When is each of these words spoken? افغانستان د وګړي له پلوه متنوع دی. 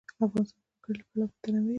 افغانستان 0.25 0.61
د 0.65 0.67
وګړي 0.75 1.01
له 1.19 1.25
پلوه 1.29 1.29
متنوع 1.31 1.63
دی. 1.63 1.69